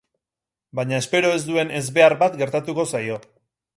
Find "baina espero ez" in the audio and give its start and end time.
0.79-1.41